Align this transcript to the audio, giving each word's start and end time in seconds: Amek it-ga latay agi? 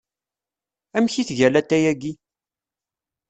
Amek 0.97 1.15
it-ga 1.21 1.47
latay 1.53 1.83
agi? 1.91 2.13